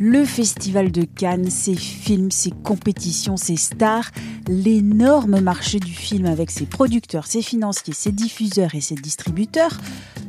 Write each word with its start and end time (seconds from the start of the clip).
Le 0.00 0.24
Festival 0.24 0.92
de 0.92 1.02
Cannes, 1.02 1.50
ses 1.50 1.74
films, 1.74 2.30
ses 2.30 2.52
compétitions, 2.52 3.36
ses 3.36 3.56
stars, 3.56 4.12
l'énorme 4.46 5.40
marché 5.40 5.80
du 5.80 5.92
film 5.92 6.26
avec 6.26 6.52
ses 6.52 6.66
producteurs, 6.66 7.26
ses 7.26 7.42
financiers, 7.42 7.94
ses 7.94 8.12
diffuseurs 8.12 8.76
et 8.76 8.80
ses 8.80 8.94
distributeurs, 8.94 9.76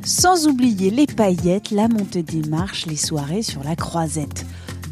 sans 0.04 0.48
oublier 0.48 0.90
les 0.90 1.06
paillettes, 1.06 1.70
la 1.70 1.86
montée 1.86 2.24
des 2.24 2.42
marches, 2.48 2.86
les 2.86 2.96
soirées 2.96 3.42
sur 3.42 3.62
la 3.62 3.76
croisette. 3.76 4.44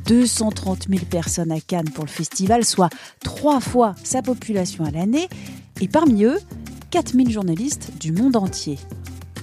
230 0.07 0.87
000 0.89 1.05
personnes 1.07 1.51
à 1.51 1.61
Cannes 1.61 1.91
pour 1.91 2.05
le 2.05 2.11
festival, 2.11 2.65
soit 2.65 2.91
trois 3.25 3.59
fois 3.59 3.97
sa 4.05 4.23
population 4.23 4.85
à 4.85 4.93
l'année, 4.93 5.29
et 5.81 5.89
parmi 5.89 6.23
eux, 6.23 6.39
4 6.93 7.15
000 7.15 7.31
journalistes 7.31 7.91
du 7.99 8.13
monde 8.13 8.37
entier. 8.37 8.79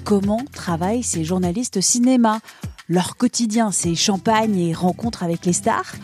Comment 0.05 0.41
travaillent 0.53 1.03
ces 1.03 1.25
journalistes 1.25 1.81
cinéma? 1.81 2.39
Leur 2.87 3.17
quotidien, 3.17 3.71
c'est 3.71 3.95
champagne 3.95 4.59
et 4.59 4.73
rencontres 4.73 5.23
avec 5.23 5.45
les 5.47 5.53
stars. 5.53 5.95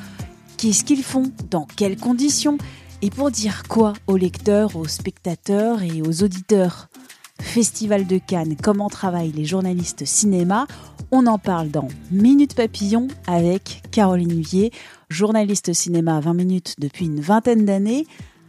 Qu'est-ce 0.57 0.83
qu'ils 0.83 1.03
font? 1.03 1.31
Dans 1.51 1.67
quelles 1.75 1.97
conditions? 1.97 2.57
Et 3.03 3.11
pour 3.11 3.29
dire 3.29 3.63
quoi 3.69 3.93
aux 4.07 4.17
lecteurs, 4.17 4.75
aux 4.75 4.87
spectateurs 4.87 5.83
et 5.83 6.01
aux 6.01 6.23
auditeurs? 6.23 6.87
Festival 7.39 8.07
de 8.07 8.17
Cannes, 8.17 8.55
comment 8.61 8.89
travaillent 8.89 9.31
les 9.31 9.45
journalistes 9.45 10.05
cinéma? 10.05 10.65
On 11.11 11.27
en 11.27 11.37
parle 11.37 11.69
dans 11.69 11.87
Minute 12.09 12.55
Papillon 12.55 13.09
avec 13.27 13.83
Caroline 13.91 14.35
Huillet, 14.35 14.71
journaliste 15.09 15.73
cinéma 15.73 16.17
à 16.17 16.19
20 16.19 16.33
minutes 16.33 16.75
depuis 16.79 17.05
une 17.05 17.21
vingtaine 17.21 17.65
d'années. 17.65 18.07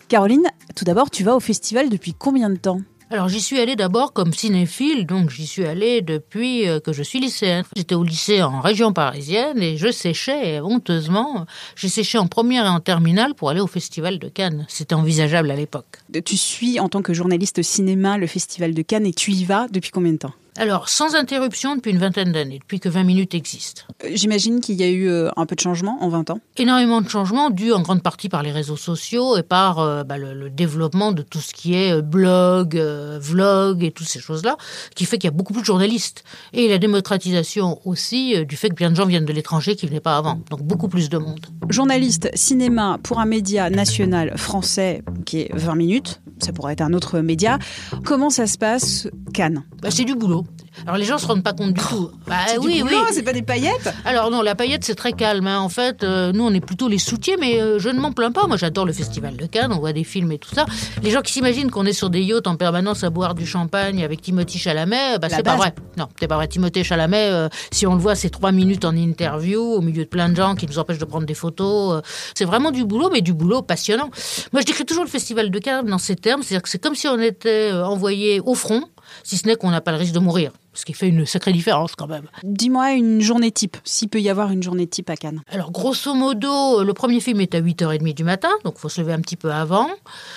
Caroline, 0.09 0.47
tout 0.75 0.87
d'abord, 0.87 1.11
tu 1.11 1.23
vas 1.23 1.37
au 1.37 1.41
festival 1.41 1.91
depuis 1.91 2.15
combien 2.15 2.49
de 2.49 2.57
temps? 2.57 2.81
Alors 3.13 3.29
j'y 3.29 3.43
suis 3.43 3.61
allée 3.61 3.77
d'abord 3.77 4.15
comme 4.15 4.33
cinéphile, 4.33 5.05
donc 5.05 5.29
j'y 5.29 5.47
suis 5.47 5.67
allée 5.67 6.01
depuis 6.01 6.67
euh, 6.67 6.81
que 6.81 6.95
je 6.95 7.03
suis 7.03 7.21
lycéenne. 7.21 7.63
J'étais 7.77 7.95
au 7.95 8.05
lycée 8.05 8.41
en 8.41 8.63
région 8.63 8.95
parisienne 8.95 9.63
et 9.63 9.77
je 9.77 9.93
séchais 9.93 10.61
honteusement. 10.61 11.45
J'ai 11.77 11.91
séché 11.91 12.17
en 12.17 12.27
première 12.27 12.65
et 12.65 12.71
en 12.71 12.81
terminale 12.81 13.35
pour 13.35 13.51
aller 13.51 13.61
au 13.61 13.67
festival 13.67 14.19
de 14.19 14.29
Cannes. 14.29 14.65
C'était 14.67 14.95
envisageable 14.95 15.51
à 15.51 15.57
l'époque. 15.57 15.99
Tu 16.25 16.39
suis 16.39 16.81
en 16.81 16.89
tant 16.89 17.03
que 17.03 17.13
journaliste 17.13 17.61
cinéma 17.61 18.17
le 18.17 18.27
festival 18.27 18.73
de 18.73 18.81
Cannes 18.81 19.05
et 19.05 19.13
tu 19.13 19.33
y 19.33 19.45
vas 19.45 19.67
depuis 19.71 19.91
combien 19.91 20.13
de 20.13 20.17
temps? 20.17 20.33
Alors 20.59 20.91
sans 20.91 21.15
interruption 21.15 21.77
depuis 21.77 21.93
une 21.93 21.99
vingtaine 21.99 22.31
d'années, 22.31 22.59
depuis 22.59 22.79
que 22.79 22.89
20 22.91 23.05
minutes 23.05 23.35
existe. 23.35 23.87
Euh, 24.05 24.11
J'imagine 24.13 24.61
qu'il 24.61 24.75
y 24.75 24.83
a 24.83 24.89
eu 24.89 25.09
euh, 25.09 25.31
un 25.37 25.47
peu 25.47 25.55
de 25.55 25.61
changement 25.61 25.97
en 26.03 26.09
20 26.11 26.31
ans. 26.31 26.41
Énormément 26.59 27.01
de 27.01 27.09
changements 27.09 27.49
dus 27.49 27.73
en 27.73 27.81
grande 27.81 28.03
partie 28.03 28.29
par 28.29 28.43
les 28.43 28.53
réseaux 28.53 28.77
sociaux 28.77 29.37
et 29.39 29.43
par 29.43 29.79
euh, 29.79 30.05
bah, 30.05 30.19
le, 30.19 30.35
le 30.35 30.51
développement 30.51 31.13
de 31.13 31.23
tout 31.23 31.41
ce 31.41 31.55
qui 31.55 31.75
est 31.75 32.03
blog, 32.03 32.77
euh, 32.77 33.19
vlog 33.21 33.83
et 33.83 33.93
toutes 33.93 34.09
ces 34.09 34.21
choses-là, 34.21 34.57
qui 34.95 35.07
fait 35.07 35.17
qu'il 35.17 35.29
y 35.29 35.33
a 35.33 35.37
beaucoup 35.37 35.55
plus 35.55 35.63
de 35.63 35.67
journalistes. 35.67 36.23
Et 36.53 36.69
la 36.69 36.77
démocratisation 36.79 37.81
aussi 37.87 38.37
euh, 38.37 38.45
du 38.45 38.57
fait 38.57 38.69
que 38.69 38.75
plein 38.75 38.91
de 38.91 38.97
gens 38.97 39.07
viennent 39.07 39.25
de 39.25 39.33
l'étranger 39.33 39.75
qui 39.75 39.87
venaient 39.87 40.01
pas 40.01 40.19
avant. 40.19 40.41
Donc 40.51 40.63
beaucoup 40.63 40.89
plus 40.89 41.09
de 41.09 41.17
monde. 41.17 41.47
Journaliste 41.71 42.29
cinéma 42.35 42.99
pour 43.03 43.21
un 43.21 43.27
média 43.27 43.71
national 43.71 44.37
français 44.37 45.03
qui 45.25 45.41
est 45.41 45.51
20 45.55 45.75
minutes, 45.77 46.21
ça 46.41 46.53
pourrait 46.53 46.75
être 46.75 46.83
un 46.83 46.93
autre 46.93 47.21
média. 47.21 47.59
Comment 48.05 48.29
ça 48.29 48.47
se 48.47 48.59
passe 48.59 49.09
Cannes? 49.33 49.65
Bah, 49.81 49.91
c'est 49.91 50.05
du 50.05 50.15
boulot. 50.15 50.42
Alors 50.87 50.97
les 50.97 51.05
gens 51.05 51.19
se 51.19 51.27
rendent 51.27 51.43
pas 51.43 51.53
compte 51.53 51.73
du 51.75 51.81
tout. 51.81 52.11
Bah, 52.27 52.35
C'est 52.47 52.59
du 52.59 52.67
oui, 52.67 52.83
oui. 52.85 52.95
c'est 53.13 53.23
pas 53.23 53.33
des 53.33 53.43
paillettes 53.43 53.93
Alors 54.05 54.31
non, 54.31 54.43
la 54.43 54.55
paillette 54.55 54.85
c'est 54.85 54.95
très 54.95 55.13
calme. 55.13 55.47
hein. 55.47 55.59
En 55.59 55.69
fait, 55.69 56.03
euh, 56.03 56.33
nous 56.33 56.45
on 56.45 56.53
est 56.53 56.61
plutôt 56.61 56.89
les 56.89 56.99
soutiens, 56.99 57.37
mais 57.39 57.61
euh, 57.61 57.79
je 57.79 57.89
ne 57.89 58.01
m'en 58.01 58.13
plains 58.13 58.33
pas. 58.33 58.47
Moi 58.47 58.57
j'adore 58.57 58.87
le 58.87 58.93
festival 58.93 59.37
de 59.37 59.47
Cannes, 59.47 59.73
on 59.73 59.79
voit 59.79 59.93
des 59.93 60.05
films 60.05 60.33
et 60.33 60.39
tout 60.39 60.55
ça. 60.55 60.67
Les 61.03 61.11
gens 61.11 61.21
qui 61.21 61.33
s'imaginent 61.33 61.71
qu'on 61.71 61.85
est 61.87 61.93
sur 61.93 62.11
des 62.11 62.21
yachts 62.23 62.47
en 62.47 62.57
permanence 62.57 63.05
à 63.05 63.11
boire 63.11 63.35
du 63.35 63.47
champagne 63.47 64.03
avec 64.03 64.23
Timothy 64.23 64.59
Chalamet, 64.59 65.19
bah, 65.21 65.29
c'est 65.31 65.43
pas 65.43 65.57
vrai. 65.57 65.75
Non, 65.97 66.09
c'est 66.19 66.27
pas 66.29 66.37
vrai. 66.37 66.49
Timothée 66.49 66.85
Chalamet, 66.85 67.29
euh, 67.31 67.49
si 67.71 67.87
on 67.87 67.95
le 67.95 68.01
voit, 68.01 68.15
c'est 68.15 68.31
trois 68.31 68.51
minutes 68.53 68.85
en 68.85 68.97
interview 68.97 69.61
au 69.61 69.81
milieu 69.83 70.05
de 70.05 70.09
plein 70.09 70.29
de 70.29 70.37
gens 70.37 70.55
qui 70.55 70.67
nous 70.67 70.79
empêchent 70.79 70.99
de 70.99 71.05
prendre 71.05 71.27
des 71.27 71.35
photos. 71.35 72.03
c'est 72.35 72.45
vraiment 72.47 72.71
du 72.71 72.85
boulot, 72.85 73.11
mais 73.13 73.21
du 73.21 73.33
boulot 73.35 73.63
passionnant. 73.63 74.11
Moi 74.53 74.63
je 74.63 74.67
décris 74.67 74.85
toujours 74.85 75.05
le 75.05 75.11
festival 75.11 75.51
de 75.51 75.59
Cannes 75.59 75.87
dans 75.87 75.99
ces 75.99 76.17
termes, 76.17 76.43
c'est-à-dire 76.43 76.63
que 76.63 76.69
c'est 76.69 76.83
comme 76.83 76.95
si 76.95 77.07
on 77.09 77.19
était 77.21 77.71
envoyé 77.73 78.41
au 78.41 78.55
front, 78.55 78.83
si 79.23 79.37
ce 79.37 79.47
n'est 79.47 79.57
qu'on 79.57 79.71
n'a 79.71 79.81
pas 79.81 79.93
le 79.93 79.99
risque 79.99 80.15
de 80.15 80.19
mourir. 80.19 80.53
Ce 80.75 80.85
qui 80.87 80.95
fait 80.95 81.09
une 81.09 81.27
sacrée 81.27 81.53
différence 81.53 81.95
quand 81.95 82.07
même. 82.07 82.27
Dis-moi 82.45 82.93
une 82.93 83.21
journée 83.21 83.51
type, 83.51 83.77
s'il 83.85 84.09
peut 84.09 84.21
y 84.21 84.31
avoir 84.31 84.51
une 84.51 84.63
journée 84.63 84.87
type 84.87 85.11
à 85.11 85.17
Cannes. 85.17 85.43
Alors, 85.51 85.71
grosso 85.71 86.15
modo, 86.15 86.83
le 86.83 86.93
premier 86.95 87.21
film 87.21 87.41
est 87.41 87.55
à 87.55 87.61
8h30 87.61 88.15
du 88.15 88.25
matin, 88.25 88.49
donc 88.65 88.79
faut 88.79 88.89
se 88.89 89.01
lever 89.01 89.13
un 89.13 89.21
petit 89.21 89.37
peu 89.37 89.53
avant. 89.53 89.89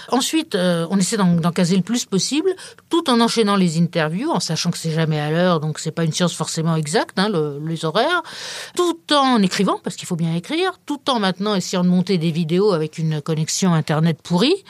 Ensuite, 0.09 0.55
euh, 0.55 0.85
on 0.89 0.97
essaie 0.97 1.17
d'en 1.17 1.51
caser 1.51 1.75
le 1.77 1.81
plus 1.83 2.05
possible, 2.05 2.49
tout 2.89 3.09
en 3.09 3.21
enchaînant 3.21 3.55
les 3.55 3.77
interviews, 3.79 4.29
en 4.29 4.39
sachant 4.39 4.71
que 4.71 4.77
c'est 4.77 4.91
jamais 4.91 5.19
à 5.19 5.31
l'heure, 5.31 5.59
donc 5.59 5.79
c'est 5.79 5.91
pas 5.91 6.03
une 6.03 6.11
science 6.11 6.33
forcément 6.33 6.75
exacte, 6.75 7.17
hein, 7.17 7.29
le- 7.29 7.59
les 7.65 7.85
horaires, 7.85 8.21
tout 8.75 8.97
en 9.13 9.41
écrivant, 9.41 9.79
parce 9.83 9.95
qu'il 9.95 10.07
faut 10.07 10.15
bien 10.15 10.35
écrire, 10.35 10.79
tout 10.85 11.09
en 11.09 11.19
maintenant 11.19 11.55
essayant 11.55 11.83
de 11.83 11.89
monter 11.89 12.17
des 12.17 12.31
vidéos 12.31 12.73
avec 12.73 12.97
une 12.97 13.21
connexion 13.21 13.73
Internet 13.73 14.21
pourrie. 14.21 14.63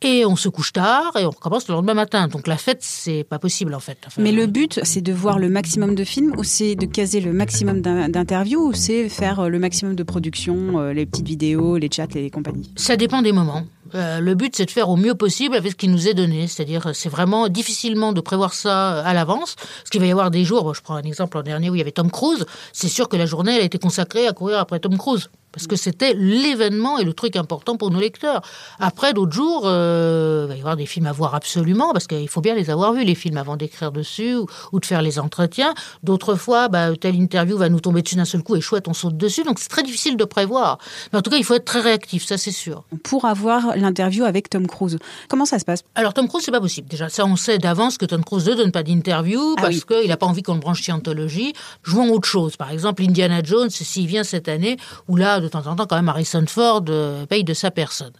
Et 0.00 0.24
on 0.24 0.36
se 0.36 0.48
couche 0.48 0.72
tard 0.72 1.10
et 1.18 1.26
on 1.26 1.30
recommence 1.30 1.66
le 1.66 1.74
lendemain 1.74 1.94
matin. 1.94 2.28
Donc 2.28 2.46
la 2.46 2.56
fête, 2.56 2.78
c'est 2.82 3.24
pas 3.24 3.40
possible 3.40 3.74
en 3.74 3.80
fait. 3.80 3.98
Enfin, 4.06 4.22
Mais 4.22 4.30
le 4.30 4.46
but, 4.46 4.78
c'est 4.84 5.00
de 5.00 5.07
voir 5.12 5.38
le 5.38 5.48
maximum 5.48 5.94
de 5.94 6.04
films 6.04 6.32
ou 6.36 6.44
c'est 6.44 6.74
de 6.74 6.86
caser 6.86 7.20
le 7.20 7.32
maximum 7.32 7.80
d'in- 7.80 8.08
d'interviews 8.08 8.68
ou 8.68 8.72
c'est 8.72 9.08
faire 9.08 9.40
euh, 9.40 9.48
le 9.48 9.58
maximum 9.58 9.94
de 9.94 10.02
production, 10.02 10.78
euh, 10.78 10.92
les 10.92 11.06
petites 11.06 11.26
vidéos, 11.26 11.76
les 11.78 11.88
chats 11.90 12.06
les 12.14 12.30
compagnies? 12.30 12.70
Ça 12.76 12.96
dépend 12.96 13.22
des 13.22 13.32
moments. 13.32 13.64
Euh, 13.94 14.20
le 14.20 14.34
but, 14.34 14.54
c'est 14.54 14.66
de 14.66 14.70
faire 14.70 14.90
au 14.90 14.96
mieux 14.96 15.14
possible 15.14 15.54
avec 15.56 15.72
ce 15.72 15.76
qui 15.76 15.88
nous 15.88 16.08
est 16.08 16.14
donné. 16.14 16.46
C'est-à-dire, 16.46 16.90
c'est 16.92 17.08
vraiment 17.08 17.48
difficilement 17.48 18.12
de 18.12 18.20
prévoir 18.20 18.52
ça 18.52 19.00
à 19.00 19.14
l'avance. 19.14 19.56
Parce 19.56 19.90
qu'il 19.90 20.00
va 20.00 20.06
y 20.06 20.10
avoir 20.10 20.30
des 20.30 20.44
jours, 20.44 20.74
je 20.74 20.82
prends 20.82 20.96
un 20.96 21.02
exemple 21.02 21.38
l'an 21.38 21.42
dernier 21.42 21.70
où 21.70 21.74
il 21.74 21.78
y 21.78 21.80
avait 21.80 21.92
Tom 21.92 22.10
Cruise. 22.10 22.44
C'est 22.72 22.88
sûr 22.88 23.08
que 23.08 23.16
la 23.16 23.24
journée, 23.26 23.54
elle 23.54 23.62
a 23.62 23.64
été 23.64 23.78
consacrée 23.78 24.26
à 24.26 24.32
courir 24.32 24.58
après 24.58 24.78
Tom 24.78 24.98
Cruise. 24.98 25.30
Parce 25.58 25.66
que 25.66 25.76
c'était 25.76 26.14
l'événement 26.14 26.98
et 26.98 27.04
le 27.04 27.12
truc 27.12 27.34
important 27.34 27.76
pour 27.76 27.90
nos 27.90 27.98
lecteurs. 27.98 28.42
Après, 28.78 29.12
d'autres 29.12 29.32
jours, 29.32 29.62
euh, 29.64 30.44
il 30.44 30.48
va 30.50 30.54
y 30.54 30.58
avoir 30.60 30.76
des 30.76 30.86
films 30.86 31.06
à 31.06 31.12
voir 31.12 31.34
absolument, 31.34 31.92
parce 31.92 32.06
qu'il 32.06 32.28
faut 32.28 32.40
bien 32.40 32.54
les 32.54 32.70
avoir 32.70 32.92
vus, 32.92 33.02
les 33.02 33.16
films, 33.16 33.36
avant 33.38 33.56
d'écrire 33.56 33.90
dessus 33.90 34.36
ou, 34.36 34.46
ou 34.72 34.78
de 34.78 34.86
faire 34.86 35.02
les 35.02 35.18
entretiens. 35.18 35.74
D'autres 36.04 36.36
fois, 36.36 36.68
bah, 36.68 36.94
telle 36.96 37.16
interview 37.16 37.58
va 37.58 37.68
nous 37.68 37.80
tomber 37.80 38.02
dessus 38.02 38.14
d'un 38.14 38.24
seul 38.24 38.44
coup 38.44 38.54
et 38.54 38.60
chouette, 38.60 38.86
on 38.86 38.94
saute 38.94 39.16
dessus. 39.16 39.42
Donc 39.42 39.58
c'est 39.58 39.68
très 39.68 39.82
difficile 39.82 40.16
de 40.16 40.24
prévoir. 40.24 40.78
Mais 41.12 41.18
en 41.18 41.22
tout 41.22 41.30
cas, 41.30 41.38
il 41.38 41.44
faut 41.44 41.54
être 41.54 41.64
très 41.64 41.80
réactif, 41.80 42.24
ça 42.24 42.38
c'est 42.38 42.52
sûr. 42.52 42.84
Pour 43.02 43.24
avoir 43.24 43.76
l'interview 43.76 44.24
avec 44.24 44.48
Tom 44.48 44.68
Cruise, 44.68 44.96
comment 45.28 45.44
ça 45.44 45.58
se 45.58 45.64
passe? 45.64 45.82
Alors 45.96 46.14
Tom 46.14 46.28
Cruise, 46.28 46.44
c'est 46.44 46.52
pas 46.52 46.60
possible. 46.60 46.88
Déjà, 46.88 47.08
ça, 47.08 47.24
on 47.26 47.34
sait 47.34 47.58
d'avance 47.58 47.98
que 47.98 48.06
Tom 48.06 48.22
Cruise 48.24 48.46
ne 48.48 48.54
donne 48.54 48.70
pas 48.70 48.84
d'interview 48.84 49.56
Ah 49.58 49.62
parce 49.62 49.74
oui. 49.74 49.82
qu'il 49.88 50.08
n'a 50.08 50.16
pas 50.16 50.26
envie 50.26 50.44
qu'on 50.44 50.54
le 50.54 50.60
branche 50.60 50.82
scientologie. 50.82 51.52
Jouons 51.82 52.12
autre 52.12 52.28
chose. 52.28 52.56
Par 52.56 52.70
exemple, 52.70 53.02
Indiana 53.02 53.40
Jones, 53.42 53.70
s'il 53.70 54.06
vient 54.06 54.22
cette 54.22 54.48
année, 54.48 54.76
où 55.08 55.16
là, 55.16 55.40
de 55.40 55.47
temps 55.48 55.66
en 55.66 55.76
temps, 55.76 55.86
quand 55.86 55.96
même, 55.96 56.08
Harrison 56.08 56.44
Ford 56.46 56.84
euh, 56.88 57.26
paye 57.26 57.44
de 57.44 57.54
sa 57.54 57.70
personne. 57.70 58.12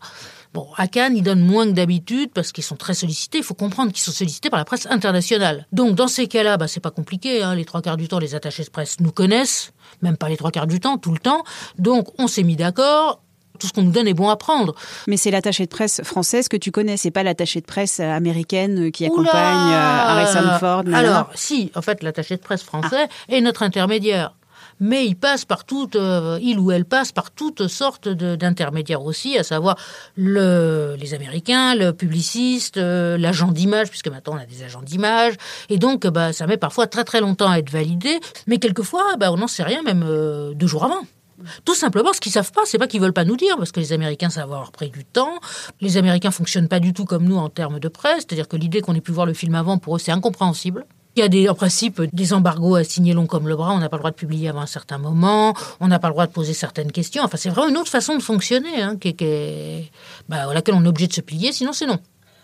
Bon, 0.54 0.66
à 0.76 0.88
Cannes, 0.88 1.16
ils 1.16 1.22
donnent 1.22 1.44
moins 1.44 1.66
que 1.66 1.72
d'habitude 1.72 2.30
parce 2.32 2.52
qu'ils 2.52 2.64
sont 2.64 2.76
très 2.76 2.94
sollicités. 2.94 3.38
Il 3.38 3.44
faut 3.44 3.54
comprendre 3.54 3.92
qu'ils 3.92 4.02
sont 4.02 4.12
sollicités 4.12 4.48
par 4.48 4.58
la 4.58 4.64
presse 4.64 4.86
internationale. 4.90 5.66
Donc, 5.72 5.94
dans 5.94 6.08
ces 6.08 6.26
cas-là, 6.26 6.56
bah, 6.56 6.68
c'est 6.68 6.80
pas 6.80 6.90
compliqué. 6.90 7.42
Hein. 7.42 7.54
Les 7.54 7.66
trois 7.66 7.82
quarts 7.82 7.98
du 7.98 8.08
temps, 8.08 8.18
les 8.18 8.34
attachés 8.34 8.64
de 8.64 8.70
presse 8.70 8.98
nous 9.00 9.12
connaissent. 9.12 9.72
Même 10.00 10.16
pas 10.16 10.28
les 10.28 10.36
trois 10.36 10.50
quarts 10.50 10.66
du 10.66 10.80
temps, 10.80 10.96
tout 10.96 11.12
le 11.12 11.18
temps. 11.18 11.44
Donc, 11.78 12.08
on 12.18 12.28
s'est 12.28 12.44
mis 12.44 12.56
d'accord. 12.56 13.20
Tout 13.58 13.66
ce 13.66 13.72
qu'on 13.72 13.82
nous 13.82 13.90
donne 13.90 14.06
est 14.06 14.14
bon 14.14 14.28
à 14.28 14.36
prendre. 14.36 14.74
Mais 15.06 15.16
c'est 15.16 15.30
l'attachée 15.30 15.64
de 15.64 15.70
presse 15.70 16.00
française 16.02 16.48
que 16.48 16.56
tu 16.56 16.70
connais, 16.70 16.96
c'est 16.96 17.10
pas 17.10 17.24
l'attachée 17.24 17.60
de 17.60 17.66
presse 17.66 17.98
euh, 17.98 18.10
américaine 18.10 18.86
euh, 18.86 18.90
qui 18.90 19.04
accompagne 19.04 19.34
Harrison 19.34 20.58
Ford. 20.60 20.84
Alors, 20.94 21.28
si, 21.34 21.72
en 21.74 21.82
fait, 21.82 22.02
l'attaché 22.02 22.36
de 22.36 22.40
presse 22.40 22.62
français 22.62 23.08
est 23.28 23.40
notre 23.40 23.64
intermédiaire. 23.64 24.34
Mais 24.80 25.06
il 25.06 25.16
passe 25.16 25.44
par 25.44 25.64
toutes, 25.64 25.96
euh, 25.96 26.38
il 26.40 26.58
ou 26.58 26.70
elle 26.70 26.84
passe 26.84 27.12
par 27.12 27.30
toutes 27.30 27.66
sortes 27.68 28.08
d'intermédiaires 28.08 29.02
aussi, 29.02 29.36
à 29.38 29.42
savoir 29.42 29.76
le, 30.16 30.96
les 30.98 31.14
Américains, 31.14 31.74
le 31.74 31.92
publiciste, 31.92 32.76
euh, 32.76 33.18
l'agent 33.18 33.52
d'image, 33.52 33.88
puisque 33.88 34.08
maintenant 34.08 34.34
on 34.34 34.38
a 34.38 34.46
des 34.46 34.62
agents 34.62 34.82
d'image, 34.82 35.34
et 35.68 35.78
donc 35.78 36.06
bah, 36.06 36.32
ça 36.32 36.46
met 36.46 36.56
parfois 36.56 36.86
très 36.86 37.04
très 37.04 37.20
longtemps 37.20 37.50
à 37.50 37.58
être 37.58 37.70
validé, 37.70 38.20
mais 38.46 38.58
quelquefois 38.58 39.16
bah, 39.18 39.32
on 39.32 39.36
n'en 39.36 39.48
sait 39.48 39.62
rien 39.64 39.82
même 39.82 40.04
euh, 40.06 40.54
deux 40.54 40.66
jours 40.66 40.84
avant. 40.84 41.02
Tout 41.64 41.74
simplement, 41.74 42.12
ce 42.12 42.20
qu'ils 42.20 42.32
savent 42.32 42.50
pas, 42.50 42.62
c'est 42.64 42.78
pas 42.78 42.88
qu'ils 42.88 43.00
veulent 43.00 43.12
pas 43.12 43.24
nous 43.24 43.36
dire, 43.36 43.56
parce 43.56 43.70
que 43.70 43.78
les 43.78 43.92
Américains 43.92 44.28
savent 44.28 44.44
avoir 44.44 44.72
pris 44.72 44.90
du 44.90 45.04
temps. 45.04 45.38
Les 45.80 45.96
Américains 45.96 46.32
fonctionnent 46.32 46.66
pas 46.66 46.80
du 46.80 46.92
tout 46.92 47.04
comme 47.04 47.24
nous 47.24 47.36
en 47.36 47.48
termes 47.48 47.78
de 47.78 47.88
presse, 47.88 48.24
c'est-à-dire 48.28 48.48
que 48.48 48.56
l'idée 48.56 48.80
qu'on 48.80 48.94
ait 48.94 49.00
pu 49.00 49.12
voir 49.12 49.24
le 49.24 49.34
film 49.34 49.54
avant, 49.54 49.78
pour 49.78 49.94
eux, 49.94 49.98
c'est 50.00 50.10
incompréhensible. 50.10 50.84
Il 51.18 51.22
y 51.22 51.24
a 51.24 51.28
des, 51.28 51.48
en 51.48 51.54
principe 51.56 52.00
des 52.12 52.32
embargos 52.32 52.76
à 52.76 52.84
signer 52.84 53.12
long 53.12 53.26
comme 53.26 53.48
le 53.48 53.56
bras. 53.56 53.72
On 53.72 53.78
n'a 53.78 53.88
pas 53.88 53.96
le 53.96 54.02
droit 54.02 54.12
de 54.12 54.16
publier 54.16 54.50
avant 54.50 54.60
un 54.60 54.66
certain 54.66 54.98
moment. 54.98 55.52
On 55.80 55.88
n'a 55.88 55.98
pas 55.98 56.06
le 56.06 56.12
droit 56.12 56.28
de 56.28 56.30
poser 56.30 56.54
certaines 56.54 56.92
questions. 56.92 57.24
Enfin, 57.24 57.36
c'est 57.36 57.48
vraiment 57.48 57.68
une 57.68 57.76
autre 57.76 57.90
façon 57.90 58.14
de 58.16 58.22
fonctionner 58.22 58.80
hein, 58.80 58.96
bah, 60.28 60.48
à 60.48 60.54
laquelle 60.54 60.76
on 60.76 60.84
est 60.84 60.86
obligé 60.86 61.08
de 61.08 61.12
se 61.12 61.20
plier, 61.20 61.50
sinon 61.50 61.72
c'est 61.72 61.86
non. 61.86 61.98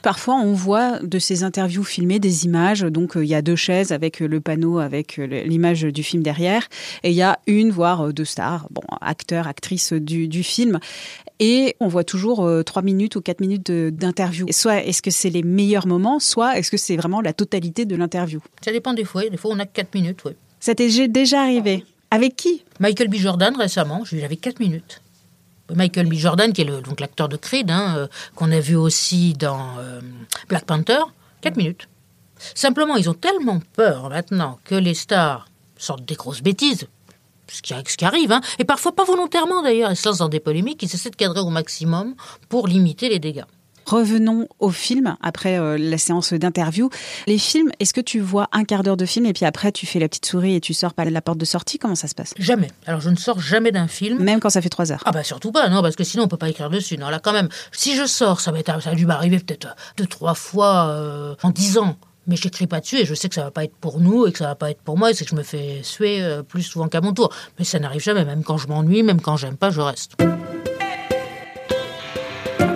Parfois, 0.05 0.35
on 0.35 0.53
voit 0.53 0.99
de 0.99 1.19
ces 1.19 1.45
interviews 1.45 1.83
filmées 1.83 2.19
des 2.19 2.45
images. 2.45 2.83
Donc, 2.83 3.17
euh, 3.17 3.25
il 3.25 3.29
y 3.31 3.35
a 3.35 3.41
deux 3.41 3.56
chaises 3.56 3.91
avec 3.91 4.21
euh, 4.21 4.27
le 4.27 4.39
panneau, 4.39 4.79
avec 4.79 5.19
euh, 5.19 5.25
l'image 5.25 5.81
du 5.81 6.03
film 6.03 6.23
derrière. 6.23 6.69
Et 7.05 7.09
il 7.09 7.17
y 7.17 7.23
a 7.23 7.39
une, 7.47 7.71
voire 7.71 8.12
deux 8.12 8.27
stars, 8.27 8.69
bon, 8.71 8.83
acteurs, 9.01 9.49
actrices 9.49 9.95
du, 9.95 10.29
du 10.29 10.43
film. 10.43 10.79
Et 11.41 11.75
on 11.81 11.89
voit 11.89 12.05
toujours 12.05 12.47
trois 12.67 12.83
minutes 12.83 13.17
ou 13.17 13.23
quatre 13.23 13.41
minutes 13.41 13.73
d'interview. 13.73 14.47
Soit 14.51 14.85
est-ce 14.85 15.01
que 15.01 15.11
c'est 15.11 15.31
les 15.31 15.43
meilleurs 15.43 15.87
moments, 15.87 16.19
soit 16.19 16.59
est-ce 16.59 16.71
que 16.71 16.77
c'est 16.77 16.97
vraiment 16.97 17.23
la 17.23 17.33
totalité 17.33 17.87
de 17.87 17.97
l'interview? 17.97 18.41
Ça 18.62 18.73
dépend 18.73 18.93
des 18.93 19.05
fois. 19.05 19.27
Des 19.27 19.39
fois, 19.39 19.53
on 19.55 19.59
a 19.59 19.65
quatre 19.65 19.95
minutes, 19.95 20.21
oui. 20.27 20.33
Ça 20.61 20.75
t'est 20.75 21.09
déjà 21.09 21.41
arrivé? 21.41 21.83
Avec 22.11 22.37
qui? 22.37 22.62
Michael 22.79 23.09
B. 23.09 23.15
Jordan 23.15 23.56
récemment. 23.56 24.05
J'avais 24.05 24.37
quatre 24.37 24.61
minutes. 24.61 25.01
Michael 25.72 26.06
B. 26.08 26.14
Jordan, 26.14 26.52
qui 26.52 26.62
est 26.62 26.64
le, 26.64 26.81
donc 26.81 27.00
l'acteur 27.00 27.28
de 27.28 27.37
Creed, 27.37 27.70
hein, 27.70 27.94
euh, 27.96 28.06
qu'on 28.34 28.50
a 28.50 28.61
vu 28.61 28.76
aussi 28.76 29.34
dans 29.34 29.78
euh, 29.78 30.00
Black 30.49 30.64
Panther, 30.64 31.00
4 31.40 31.56
minutes. 31.56 31.88
Simplement, 32.55 32.96
ils 32.96 33.08
ont 33.08 33.14
tellement 33.14 33.61
peur 33.75 34.11
maintenant 34.11 34.58
que 34.64 34.75
les 34.75 34.94
stars 34.94 35.46
sortent 35.78 36.05
des 36.05 36.14
grosses 36.14 36.43
bêtises, 36.43 36.87
ce 37.50 37.62
qui, 37.62 37.75
ce 37.75 38.05
arrive, 38.05 38.32
hein, 38.32 38.40
et 38.58 38.64
parfois 38.64 38.94
pas 38.94 39.05
volontairement 39.05 39.62
d'ailleurs, 39.62 39.90
ils 39.90 39.96
se 39.96 40.08
lancent 40.08 40.19
dans 40.19 40.28
des 40.28 40.40
polémiques, 40.40 40.82
ils 40.82 40.94
essaient 40.94 41.11
de 41.11 41.16
cadrer 41.16 41.40
au 41.40 41.50
maximum 41.50 42.14
pour 42.49 42.67
limiter 42.69 43.08
les 43.08 43.19
dégâts. 43.19 43.44
Revenons 43.86 44.48
au 44.58 44.70
film 44.70 45.16
après 45.22 45.58
euh, 45.58 45.76
la 45.78 45.98
séance 45.98 46.32
d'interview. 46.32 46.90
Les 47.26 47.38
films, 47.38 47.70
est-ce 47.81 47.94
que 47.94 48.00
tu 48.00 48.20
vois 48.20 48.48
un 48.52 48.64
quart 48.64 48.82
d'heure 48.82 48.96
de 48.96 49.06
film 49.06 49.26
et 49.26 49.32
puis 49.32 49.44
après 49.44 49.72
tu 49.72 49.86
fais 49.86 49.98
la 49.98 50.08
petite 50.08 50.26
souris 50.26 50.54
et 50.54 50.60
tu 50.60 50.75
sors 50.75 50.94
par 50.94 51.04
la 51.04 51.20
porte 51.20 51.38
de 51.38 51.44
sortie? 51.44 51.78
Comment 51.78 51.94
ça 51.94 52.08
se 52.08 52.14
passe? 52.14 52.34
Jamais. 52.38 52.69
Alors 52.86 53.00
je 53.00 53.10
ne 53.10 53.16
sors 53.16 53.40
jamais 53.40 53.72
d'un 53.72 53.88
film. 53.88 54.22
Même 54.22 54.40
quand 54.40 54.50
ça 54.50 54.62
fait 54.62 54.69
trois 54.69 54.92
heures 54.92 55.02
Ah 55.04 55.12
bah 55.12 55.25
surtout 55.25 55.52
pas, 55.52 55.69
non, 55.69 55.82
parce 55.82 55.96
que 55.96 56.04
sinon 56.04 56.25
on 56.25 56.28
peut 56.28 56.36
pas 56.36 56.48
écrire 56.48 56.70
dessus. 56.70 56.96
Non, 56.98 57.08
là 57.10 57.19
quand 57.19 57.32
même, 57.32 57.48
si 57.72 57.96
je 57.96 58.06
sors, 58.06 58.40
ça, 58.40 58.52
ça 58.81 58.90
a 58.90 58.94
dû 58.94 59.06
m'arriver 59.06 59.38
peut-être 59.38 59.76
deux, 59.96 60.06
trois 60.06 60.34
fois 60.34 60.88
euh, 60.88 61.34
en 61.42 61.50
dix 61.50 61.78
ans 61.78 61.96
mais 62.26 62.36
j'écris 62.36 62.66
pas 62.66 62.81
dessus 62.81 62.96
et 62.96 63.04
je 63.04 63.14
sais 63.14 63.28
que 63.28 63.34
ça 63.34 63.44
va 63.44 63.50
pas 63.50 63.64
être 63.64 63.76
pour 63.76 64.00
nous 64.00 64.26
et 64.26 64.32
que 64.32 64.38
ça 64.38 64.46
va 64.46 64.54
pas 64.54 64.70
être 64.70 64.81
pour 64.81 64.96
moi 64.96 65.10
et 65.10 65.14
c'est 65.14 65.25
que 65.25 65.31
je 65.31 65.36
me 65.36 65.42
fais 65.42 65.81
suer 65.82 66.22
euh, 66.22 66.42
plus 66.42 66.62
souvent 66.62 66.88
qu'à 66.88 67.00
mon 67.00 67.12
tour. 67.12 67.31
Mais 67.58 67.64
ça 67.64 67.78
n'arrive 67.78 68.02
jamais, 68.02 68.25
même 68.25 68.44
quand 68.44 68.56
je 68.56 68.69
m'ennuie, 68.69 69.02
même 69.02 69.20
quand 69.20 69.36
j'aime 69.36 69.56
pas, 69.56 69.70
je 69.70 69.81
reste. 69.81 70.16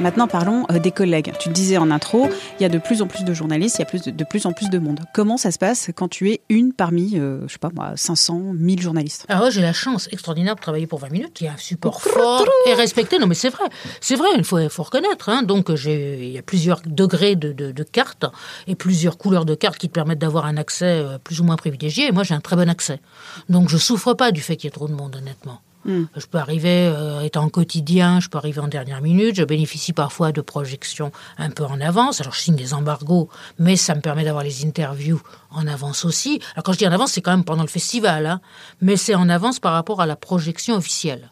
Maintenant, 0.00 0.28
parlons 0.28 0.64
euh, 0.70 0.78
des 0.78 0.92
collègues. 0.92 1.32
Tu 1.40 1.48
le 1.48 1.54
disais 1.54 1.76
en 1.76 1.90
intro, 1.90 2.28
il 2.58 2.62
y 2.62 2.66
a 2.66 2.68
de 2.68 2.78
plus 2.78 3.02
en 3.02 3.06
plus 3.06 3.24
de 3.24 3.34
journalistes, 3.34 3.78
il 3.78 3.82
y 3.82 4.08
a 4.08 4.12
de, 4.12 4.24
plus 4.24 4.46
en 4.46 4.52
plus 4.52 4.70
de 4.70 4.78
monde. 4.78 5.00
Comment 5.12 5.36
ça 5.36 5.50
se 5.50 5.58
passe 5.58 5.90
quand 5.94 6.08
tu 6.08 6.30
es 6.30 6.40
une 6.48 6.72
parmi, 6.72 7.18
euh, 7.18 7.40
je 7.48 7.54
sais 7.54 7.58
pas 7.58 7.70
moi, 7.74 7.92
500, 7.96 8.52
1000 8.54 8.80
journalistes? 8.80 9.24
Alors 9.28 9.50
j'ai 9.50 9.60
la 9.60 9.72
chance 9.72 10.08
extraordinaire 10.12 10.54
de 10.54 10.60
travailler 10.60 10.86
pour 10.86 11.00
20 11.00 11.10
minutes. 11.10 11.40
Il 11.40 11.44
y 11.44 11.48
a 11.48 11.52
un 11.52 11.56
support 11.56 12.00
fort 12.00 12.44
et 12.66 12.74
respecté. 12.74 13.18
Non, 13.18 13.26
mais 13.26 13.34
c'est 13.34 13.50
vrai, 13.50 13.64
c'est 14.00 14.14
vrai. 14.14 14.28
Il 14.36 14.44
faut, 14.44 14.68
faut 14.68 14.84
reconnaître. 14.84 15.28
Hein. 15.28 15.42
Donc 15.42 15.68
il 15.68 16.30
y 16.30 16.38
a 16.38 16.42
plusieurs 16.42 16.80
degrés 16.86 17.34
de, 17.34 17.52
de, 17.52 17.82
cartes 17.82 18.26
et 18.66 18.74
plusieurs 18.74 19.18
couleurs 19.18 19.44
de 19.44 19.54
cartes 19.54 19.78
qui 19.78 19.88
te 19.88 19.94
permettent 19.94 20.20
d'avoir 20.20 20.46
un 20.46 20.56
accès 20.56 20.84
euh, 20.86 21.18
plus 21.18 21.40
ou 21.40 21.44
moins 21.44 21.56
privilégié. 21.56 22.06
Et 22.06 22.12
moi, 22.12 22.22
j'ai 22.22 22.34
un 22.34 22.40
très 22.40 22.56
bon 22.56 22.68
accès. 22.68 23.00
Donc 23.48 23.68
je 23.68 23.76
souffre 23.76 24.14
pas 24.14 24.30
du 24.30 24.40
fait 24.40 24.56
qu'il 24.56 24.66
y 24.66 24.68
ait 24.68 24.72
trop 24.72 24.88
de 24.88 24.94
monde, 24.94 25.16
honnêtement. 25.16 25.60
Je 25.88 26.26
peux 26.26 26.38
arriver, 26.38 26.92
euh, 26.94 27.20
étant 27.20 27.48
quotidien, 27.48 28.20
je 28.20 28.28
peux 28.28 28.38
arriver 28.38 28.60
en 28.60 28.68
dernière 28.68 29.00
minute. 29.00 29.36
Je 29.36 29.44
bénéficie 29.44 29.92
parfois 29.92 30.32
de 30.32 30.40
projections 30.40 31.12
un 31.38 31.50
peu 31.50 31.64
en 31.64 31.80
avance. 31.80 32.20
Alors, 32.20 32.34
je 32.34 32.40
signe 32.40 32.56
des 32.56 32.74
embargos, 32.74 33.28
mais 33.58 33.76
ça 33.76 33.94
me 33.94 34.00
permet 34.00 34.24
d'avoir 34.24 34.44
les 34.44 34.64
interviews 34.64 35.22
en 35.50 35.66
avance 35.66 36.04
aussi. 36.04 36.40
Alors, 36.54 36.64
quand 36.64 36.72
je 36.72 36.78
dis 36.78 36.86
en 36.86 36.92
avance, 36.92 37.12
c'est 37.12 37.22
quand 37.22 37.30
même 37.30 37.44
pendant 37.44 37.62
le 37.62 37.68
festival, 37.68 38.26
hein, 38.26 38.40
mais 38.80 38.96
c'est 38.96 39.14
en 39.14 39.28
avance 39.28 39.60
par 39.60 39.72
rapport 39.72 40.00
à 40.00 40.06
la 40.06 40.16
projection 40.16 40.74
officielle. 40.76 41.30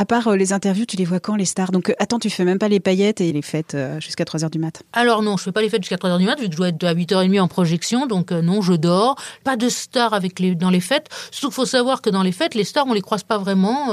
À 0.00 0.04
part 0.04 0.28
euh, 0.28 0.36
les 0.36 0.52
interviews, 0.52 0.86
tu 0.86 0.96
les 0.96 1.04
vois 1.04 1.18
quand 1.18 1.34
les 1.34 1.44
stars? 1.44 1.72
Donc 1.72 1.90
euh, 1.90 1.94
attends, 1.98 2.20
tu 2.20 2.30
fais 2.30 2.44
même 2.44 2.60
pas 2.60 2.68
les 2.68 2.78
paillettes 2.78 3.20
et 3.20 3.32
les 3.32 3.42
fêtes 3.42 3.74
euh, 3.74 3.98
jusqu'à 3.98 4.22
3h 4.22 4.48
du 4.48 4.60
mat 4.60 4.84
Alors 4.92 5.22
non, 5.22 5.36
je 5.36 5.42
fais 5.42 5.50
pas 5.50 5.60
les 5.60 5.68
fêtes 5.68 5.82
jusqu'à 5.82 5.96
3h 5.96 6.18
du 6.18 6.24
mat 6.24 6.38
vu 6.38 6.46
que 6.46 6.52
je 6.52 6.56
dois 6.56 6.68
être 6.68 6.84
à 6.84 6.94
8h30 6.94 7.40
en 7.40 7.48
projection, 7.48 8.06
donc 8.06 8.30
non, 8.30 8.62
je 8.62 8.74
dors. 8.74 9.16
Pas 9.42 9.56
de 9.56 9.68
stars 9.68 10.14
avec 10.14 10.38
les, 10.38 10.54
dans 10.54 10.70
les 10.70 10.78
fêtes. 10.78 11.08
Surtout 11.32 11.48
qu'il 11.48 11.54
faut 11.56 11.66
savoir 11.66 12.00
que 12.00 12.10
dans 12.10 12.22
les 12.22 12.30
fêtes, 12.30 12.54
les 12.54 12.62
stars, 12.62 12.86
on 12.86 12.92
les 12.92 13.00
croise 13.00 13.24
pas 13.24 13.38
vraiment 13.38 13.88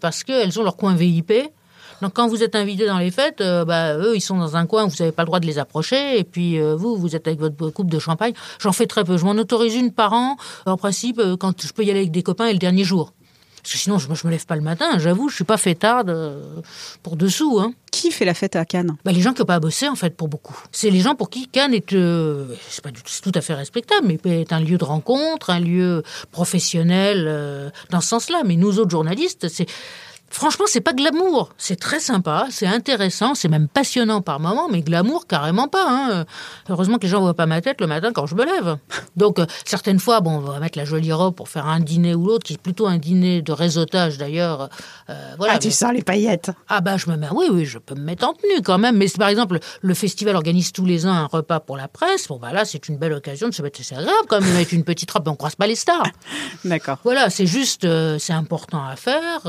parce 0.00 0.24
qu'elles 0.24 0.58
ont 0.58 0.64
leur 0.64 0.76
coin 0.76 0.96
VIP. 0.96 1.32
Donc 2.02 2.14
quand 2.14 2.26
vous 2.26 2.42
êtes 2.42 2.56
invité 2.56 2.86
dans 2.86 2.98
les 2.98 3.12
fêtes, 3.12 3.38
bah, 3.38 3.96
eux, 3.96 4.16
ils 4.16 4.20
sont 4.20 4.36
dans 4.36 4.56
un 4.56 4.66
coin 4.66 4.86
vous 4.86 4.96
n'avez 4.98 5.12
pas 5.12 5.22
le 5.22 5.26
droit 5.26 5.38
de 5.38 5.46
les 5.46 5.60
approcher. 5.60 6.18
Et 6.18 6.24
puis 6.24 6.58
vous, 6.60 6.96
vous 6.96 7.14
êtes 7.14 7.28
avec 7.28 7.38
votre 7.38 7.70
coupe 7.70 7.90
de 7.90 7.98
champagne. 8.00 8.32
J'en 8.58 8.72
fais 8.72 8.86
très 8.86 9.04
peu. 9.04 9.16
Je 9.16 9.24
m'en 9.24 9.32
autorise 9.32 9.76
une 9.76 9.92
par 9.92 10.14
an. 10.14 10.36
En 10.66 10.76
principe, 10.76 11.22
quand 11.38 11.62
je 11.62 11.72
peux 11.72 11.84
y 11.84 11.90
aller 11.90 12.00
avec 12.00 12.10
des 12.10 12.24
copains 12.24 12.46
et 12.46 12.52
le 12.52 12.58
dernier 12.58 12.82
jour. 12.82 13.12
Parce 13.64 13.72
que 13.72 13.78
sinon, 13.78 13.96
je, 13.96 14.08
ne 14.08 14.14
me 14.24 14.30
lève 14.30 14.44
pas 14.44 14.56
le 14.56 14.60
matin, 14.60 14.98
j'avoue, 14.98 15.30
je 15.30 15.36
suis 15.36 15.44
pas 15.44 15.56
fêtarde 15.56 16.10
euh, 16.10 16.60
pour 17.02 17.16
dessous. 17.16 17.60
Hein. 17.60 17.72
Qui 17.90 18.10
fait 18.10 18.26
la 18.26 18.34
fête 18.34 18.56
à 18.56 18.66
Cannes? 18.66 18.98
Bah, 19.06 19.12
Les 19.12 19.22
gens 19.22 19.32
qui 19.32 19.40
n'ont 19.40 19.46
pas 19.46 19.54
à 19.54 19.60
bosser, 19.60 19.88
en 19.88 19.94
fait, 19.94 20.14
pour 20.14 20.28
beaucoup. 20.28 20.54
C'est 20.70 20.90
les 20.90 21.00
gens 21.00 21.14
pour 21.14 21.30
qui 21.30 21.48
Cannes 21.48 21.72
est, 21.72 21.94
euh, 21.94 22.54
pas 22.82 22.90
tout 22.90 23.32
à 23.34 23.40
fait 23.40 23.54
respectable, 23.54 24.06
mais 24.06 24.18
est 24.42 24.52
un 24.52 24.60
lieu 24.60 24.76
de 24.76 24.84
rencontre, 24.84 25.48
un 25.48 25.60
lieu 25.60 26.02
professionnel 26.30 27.24
euh, 27.26 27.70
dans 27.88 28.02
ce 28.02 28.08
sens-là. 28.08 28.42
Mais 28.44 28.56
nous 28.56 28.78
autres 28.78 28.90
journalistes, 28.90 29.48
c'est 29.48 29.66
Franchement, 30.34 30.64
c'est 30.66 30.80
pas 30.80 30.92
glamour. 30.92 31.50
C'est 31.58 31.78
très 31.78 32.00
sympa, 32.00 32.48
c'est 32.50 32.66
intéressant, 32.66 33.36
c'est 33.36 33.46
même 33.46 33.68
passionnant 33.68 34.20
par 34.20 34.40
moments, 34.40 34.68
mais 34.68 34.80
glamour, 34.80 35.28
carrément 35.28 35.68
pas. 35.68 35.86
Hein. 35.88 36.24
Heureusement 36.68 36.98
que 36.98 37.02
les 37.02 37.08
gens 37.08 37.20
voient 37.20 37.34
pas 37.34 37.46
ma 37.46 37.60
tête 37.60 37.80
le 37.80 37.86
matin 37.86 38.10
quand 38.12 38.26
je 38.26 38.34
me 38.34 38.44
lève. 38.44 38.76
Donc, 39.14 39.38
euh, 39.38 39.46
certaines 39.64 40.00
fois, 40.00 40.20
bon, 40.20 40.32
on 40.32 40.40
va 40.40 40.58
mettre 40.58 40.76
la 40.76 40.84
jolie 40.84 41.12
robe 41.12 41.36
pour 41.36 41.48
faire 41.48 41.68
un 41.68 41.78
dîner 41.78 42.16
ou 42.16 42.26
l'autre, 42.26 42.42
qui 42.42 42.54
est 42.54 42.60
plutôt 42.60 42.88
un 42.88 42.98
dîner 42.98 43.42
de 43.42 43.52
réseautage 43.52 44.18
d'ailleurs. 44.18 44.70
Euh, 45.08 45.34
voilà, 45.38 45.52
ah, 45.54 45.58
tu 45.60 45.70
sens 45.70 45.92
les 45.92 46.02
paillettes 46.02 46.50
Ah, 46.68 46.80
bah, 46.80 46.96
je 46.96 47.08
me 47.08 47.16
mets, 47.16 47.28
oui, 47.30 47.46
oui, 47.52 47.64
je 47.64 47.78
peux 47.78 47.94
me 47.94 48.02
mettre 48.02 48.26
en 48.26 48.32
tenue 48.32 48.60
quand 48.64 48.78
même. 48.78 48.96
Mais 48.96 49.06
par 49.16 49.28
exemple, 49.28 49.60
le 49.82 49.94
festival 49.94 50.34
organise 50.34 50.72
tous 50.72 50.84
les 50.84 51.06
ans 51.06 51.12
un 51.12 51.26
repas 51.26 51.60
pour 51.60 51.76
la 51.76 51.86
presse. 51.86 52.26
Bon, 52.26 52.40
bah 52.40 52.52
là, 52.52 52.64
c'est 52.64 52.88
une 52.88 52.96
belle 52.96 53.12
occasion 53.12 53.48
de 53.48 53.54
se 53.54 53.62
mettre, 53.62 53.78
c'est 53.84 53.94
agréable 53.94 54.26
quand 54.28 54.40
même 54.40 54.50
de 54.50 54.56
mettre 54.56 54.74
une 54.74 54.84
petite 54.84 55.12
robe, 55.12 55.22
mais 55.26 55.30
on 55.30 55.36
croise 55.36 55.54
pas 55.54 55.68
les 55.68 55.76
stars. 55.76 56.02
D'accord. 56.64 56.98
Voilà, 57.04 57.30
c'est 57.30 57.46
juste, 57.46 57.84
euh, 57.84 58.18
c'est 58.18 58.32
important 58.32 58.84
à 58.84 58.96
faire. 58.96 59.42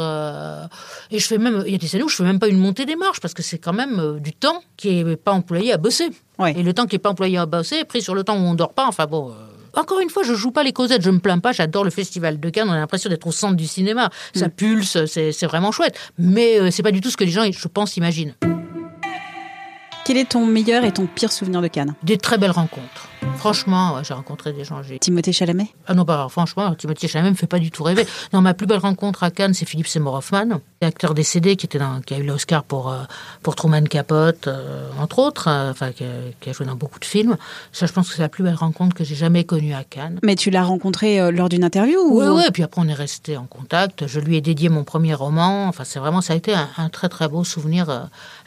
Et 1.11 1.19
je 1.19 1.27
fais 1.27 1.37
même, 1.37 1.63
il 1.65 1.71
y 1.71 1.75
a 1.75 1.77
des 1.77 1.95
années 1.95 2.03
où 2.03 2.09
je 2.09 2.15
fais 2.15 2.23
même 2.23 2.39
pas 2.39 2.47
une 2.47 2.57
montée 2.57 2.85
des 2.85 2.95
marches 2.95 3.19
parce 3.19 3.33
que 3.33 3.43
c'est 3.43 3.57
quand 3.57 3.73
même 3.73 3.99
euh, 3.99 4.19
du 4.19 4.33
temps 4.33 4.63
qui 4.77 4.99
est 4.99 5.15
pas 5.15 5.31
employé 5.31 5.73
à 5.73 5.77
bosser. 5.77 6.09
Et 6.55 6.63
le 6.63 6.73
temps 6.73 6.85
qui 6.85 6.95
est 6.95 6.99
pas 6.99 7.09
employé 7.09 7.37
à 7.37 7.45
bosser 7.45 7.77
est 7.77 7.85
pris 7.85 8.01
sur 8.01 8.15
le 8.15 8.23
temps 8.23 8.35
où 8.35 8.41
on 8.41 8.53
dort 8.55 8.73
pas. 8.73 8.87
Enfin 8.87 9.05
bon. 9.05 9.29
Euh, 9.29 9.33
encore 9.73 9.99
une 9.99 10.09
fois, 10.09 10.23
je 10.23 10.33
joue 10.33 10.51
pas 10.51 10.63
les 10.63 10.71
causettes, 10.71 11.01
je 11.01 11.09
me 11.09 11.19
plains 11.19 11.39
pas, 11.39 11.51
j'adore 11.51 11.83
le 11.83 11.89
festival 11.89 12.39
de 12.39 12.49
Cannes, 12.49 12.69
on 12.69 12.73
a 12.73 12.77
l'impression 12.77 13.09
d'être 13.09 13.27
au 13.27 13.33
centre 13.33 13.55
du 13.55 13.67
cinéma. 13.67 14.09
Ça 14.33 14.47
mm. 14.47 14.51
pulse, 14.51 15.05
c'est 15.05 15.45
vraiment 15.45 15.71
chouette. 15.71 15.99
Mais 16.17 16.59
euh, 16.59 16.71
c'est 16.71 16.83
pas 16.83 16.91
du 16.91 17.01
tout 17.01 17.09
ce 17.09 17.17
que 17.17 17.25
les 17.25 17.31
gens, 17.31 17.43
je 17.51 17.67
pense, 17.67 17.97
imaginent. 17.97 18.35
Quel 20.05 20.17
est 20.17 20.29
ton 20.29 20.45
meilleur 20.45 20.85
et 20.85 20.91
ton 20.91 21.07
pire 21.07 21.31
souvenir 21.31 21.61
de 21.61 21.67
Cannes? 21.67 21.95
Des 22.03 22.19
très 22.19 22.37
belles 22.37 22.51
rencontres. 22.51 23.09
Franchement, 23.37 24.03
j'ai 24.03 24.13
rencontré 24.13 24.53
des 24.53 24.63
gens. 24.63 24.79
Timothée 24.99 25.33
Chalamet? 25.33 25.69
Ah 25.87 25.95
non, 25.95 26.05
pas 26.05 26.29
franchement, 26.29 26.75
Timothée 26.75 27.07
Chalamet 27.07 27.31
me 27.31 27.35
fait 27.35 27.47
pas 27.47 27.57
du 27.57 27.71
tout 27.71 27.81
rêver. 27.81 28.05
Non, 28.31 28.41
ma 28.41 28.53
plus 28.53 28.67
belle 28.67 28.77
rencontre 28.77 29.23
à 29.23 29.31
Cannes, 29.31 29.55
c'est 29.55 29.65
Philippe 29.65 29.87
Seymour 29.87 30.13
Hoffman, 30.13 30.61
acteur 30.85 31.13
décédé 31.13 31.55
qui 31.55 31.65
était 31.65 31.79
dans, 31.79 32.01
qui 32.01 32.13
a 32.13 32.17
eu 32.17 32.23
l'Oscar 32.23 32.63
pour 32.63 32.91
euh, 32.91 33.03
pour 33.43 33.55
Truman 33.55 33.83
Capote, 33.83 34.47
euh, 34.47 34.89
entre 34.99 35.19
autres, 35.19 35.47
euh, 35.47 35.71
enfin 35.71 35.91
qui, 35.91 36.03
a 36.03 36.53
joué 36.53 36.65
dans 36.65 36.75
beaucoup 36.75 36.99
de 36.99 37.05
films. 37.05 37.37
Ça, 37.71 37.85
je 37.85 37.93
pense 37.93 38.09
que 38.09 38.15
c'est 38.15 38.21
la 38.21 38.29
plus 38.29 38.43
belle 38.43 38.55
rencontre 38.55 38.95
que 38.95 39.03
j'ai 39.03 39.15
jamais 39.15 39.43
connue 39.43 39.73
à 39.73 39.83
Cannes. 39.83 40.19
Mais 40.23 40.35
tu 40.35 40.49
l'as 40.49 40.63
rencontré 40.63 41.31
lors 41.31 41.49
d'une 41.49 41.63
interview 41.63 41.99
Oui, 42.09 42.25
oui. 42.27 42.43
Puis 42.53 42.63
après, 42.63 42.81
on 42.81 42.87
est 42.87 42.93
resté 42.93 43.37
en 43.37 43.45
contact. 43.45 44.07
Je 44.07 44.19
lui 44.19 44.37
ai 44.37 44.41
dédié 44.41 44.69
mon 44.69 44.83
premier 44.83 45.13
roman. 45.13 45.67
Enfin, 45.67 45.83
c'est 45.83 45.99
vraiment, 45.99 46.21
ça 46.21 46.33
a 46.33 46.35
été 46.35 46.53
un, 46.53 46.89
très 46.89 47.09
très 47.09 47.27
beau 47.27 47.43
souvenir, 47.43 47.89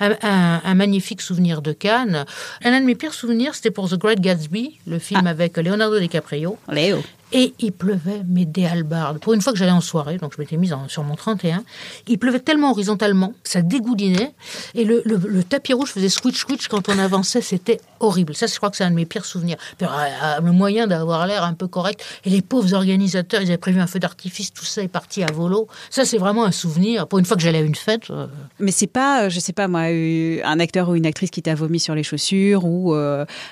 un, 0.01 0.19
un, 0.23 0.75
magnifique 0.75 1.21
souvenir 1.21 1.63
de 1.63 1.73
Cannes. 1.73 2.25
Un 2.65 2.81
de 2.81 2.87
mes 2.87 2.95
pires 2.95 3.15
souvenirs, 3.15 3.55
c'était 3.55 3.71
pour 3.71 3.89
The 3.89 3.97
Great 3.97 4.21
Gatsby, 4.21 4.79
le 4.87 4.99
film 4.99 5.23
ah. 5.27 5.31
avec 5.31 5.57
Leonardo 5.57 5.99
DiCaprio. 5.99 6.57
Léo. 6.71 7.03
Et 7.33 7.53
il 7.59 7.73
pleuvait, 7.73 8.23
mais 8.27 8.47
des 8.47 8.65
halbardes. 8.65 9.19
Pour 9.19 9.35
une 9.35 9.43
fois 9.43 9.53
que 9.53 9.59
j'allais 9.59 9.71
en 9.71 9.83
soirée, 9.83 10.17
donc 10.17 10.33
je 10.35 10.41
m'étais 10.41 10.57
mise 10.57 10.75
sur 10.89 11.05
mon 11.05 11.15
31, 11.15 11.63
il 12.07 12.19
pleuvait 12.19 12.41
tellement 12.41 12.71
horizontalement, 12.71 13.35
ça 13.45 13.61
dégoulinait. 13.61 14.33
Et 14.75 14.85
le, 14.85 15.03
tapis 15.43 15.75
rouge 15.75 15.91
faisait 15.91 16.09
switch-switch 16.09 16.69
quand 16.69 16.89
on 16.89 16.99
avançait, 16.99 17.43
c'était 17.43 17.81
horrible. 18.01 18.35
Ça, 18.35 18.47
je 18.47 18.57
crois 18.57 18.71
que 18.71 18.77
c'est 18.77 18.85
un 18.85 18.91
de 18.91 18.97
mes 18.97 19.05
pires 19.05 19.27
souvenirs. 19.27 19.57
Euh, 19.83 19.87
euh, 19.87 20.41
le 20.41 20.53
moyen 20.53 20.87
d'avoir 20.87 21.27
l'air 21.27 21.45
un 21.45 21.53
peu 21.53 21.69
correct. 21.69 22.03
Et 22.25 22.31
les 22.31 22.41
pauvres 22.41 22.73
organisateurs, 22.75 23.43
ils 23.43 23.49
avaient 23.49 23.59
prévu 23.59 23.81
un 23.81 23.87
feu 23.87 23.99
d'artifice, 23.99 24.53
tout 24.53 24.65
ça 24.65 24.83
est 24.83 24.89
parti 24.89 25.23
à 25.23 25.31
volo. 25.31 25.69
Ça, 25.91 26.05
c'est 26.05 26.19
vraiment 26.19 26.45
un 26.45 26.53
souvenir. 26.53 27.07
Pour 27.09 27.19
une 27.19 27.25
fois 27.27 27.37
que 27.37 27.43
j'allais 27.43 27.59
à 27.59 27.63
une 27.63 27.75
fête. 27.75 28.11
Euh. 28.11 28.27
Mais 28.59 28.71
c'est 28.71 28.87
pas, 28.87 29.29
je 29.29 29.39
sais 29.39 29.53
pas 29.53 29.69
moi, 29.69 29.83
un 29.83 30.61
acteur 30.61 30.89
ou 30.89 30.95
une 30.95 31.07
actrice 31.07 31.31
qui 31.31 31.43
t'a 31.43 31.55
vomi 31.55 31.79
sur 31.79 31.95
les 31.95 32.03
chaussures 32.03 32.65
ou 32.65 32.95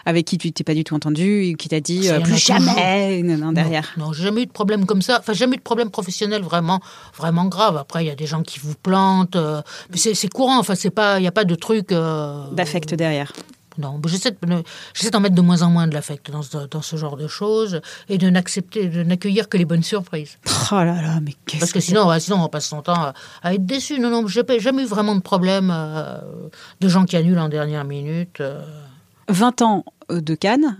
avec 0.04 0.24
qui 0.24 0.38
tu 0.38 0.52
t'es 0.52 0.64
pas 0.64 0.74
du 0.74 0.84
tout 0.84 0.94
entendu, 0.94 1.54
qui 1.58 1.68
t'a 1.68 1.80
dit 1.80 2.08
plus 2.22 2.38
jamais. 2.38 3.22
Non, 3.22 3.52
non, 3.52 3.65
j'ai 4.12 4.22
jamais 4.24 4.42
eu 4.42 4.46
de 4.46 4.52
problème 4.52 4.86
comme 4.86 5.02
ça. 5.02 5.18
Enfin, 5.20 5.32
jamais 5.32 5.54
eu 5.54 5.58
de 5.58 5.62
problème 5.62 5.90
professionnel 5.90 6.42
vraiment, 6.42 6.80
vraiment 7.16 7.44
grave. 7.46 7.76
Après, 7.76 8.04
il 8.04 8.08
y 8.08 8.10
a 8.10 8.14
des 8.14 8.26
gens 8.26 8.42
qui 8.42 8.58
vous 8.60 8.74
plantent. 8.74 9.36
Euh, 9.36 9.62
mais 9.90 9.96
c'est 9.96 10.28
courant. 10.32 10.58
Enfin, 10.58 10.74
c'est 10.74 10.90
pas, 10.90 11.18
il 11.18 11.22
n'y 11.22 11.28
a 11.28 11.32
pas 11.32 11.44
de 11.44 11.54
truc. 11.54 11.92
Euh, 11.92 12.44
D'affect 12.52 12.94
derrière. 12.94 13.32
non. 13.78 14.00
J'essaie 14.06 14.30
de, 14.30 14.36
j'essaie 14.94 15.10
d'en 15.10 15.20
mettre 15.20 15.34
de 15.34 15.40
moins 15.42 15.60
en 15.62 15.70
moins 15.70 15.86
de 15.86 15.92
l'affect 15.94 16.30
dans, 16.30 16.42
ce- 16.42 16.66
dans 16.70 16.80
ce 16.82 16.96
genre 16.96 17.16
de 17.16 17.28
choses 17.28 17.80
et 18.08 18.16
de 18.18 18.30
n'accepter, 18.30 18.88
de 18.88 19.02
n'accueillir 19.02 19.48
que 19.50 19.58
les 19.58 19.64
bonnes 19.66 19.82
surprises. 19.82 20.38
Oh 20.72 20.76
là 20.76 21.00
là, 21.02 21.20
mais 21.22 21.34
qu'est-ce 21.46 21.60
Parce 21.60 21.72
que 21.72 21.80
sinon, 21.80 22.08
ouais, 22.08 22.18
sinon 22.20 22.42
on 22.42 22.48
passe 22.48 22.66
son 22.66 22.80
temps 22.82 22.94
à, 22.94 23.12
à 23.42 23.52
être 23.54 23.66
déçu. 23.66 23.98
Non, 24.00 24.08
non, 24.10 24.26
j'ai 24.26 24.44
pas- 24.44 24.58
jamais 24.58 24.82
eu 24.84 24.86
vraiment 24.86 25.14
de 25.14 25.20
problème 25.20 25.70
euh, 25.72 26.18
de 26.80 26.88
gens 26.88 27.04
qui 27.04 27.16
annulent 27.16 27.38
en 27.38 27.48
dernière 27.50 27.84
minute. 27.84 28.40
euh. 28.40 28.64
20 29.28 29.60
ans 29.62 29.84
euh, 30.10 30.20
de 30.20 30.34
Cannes, 30.34 30.78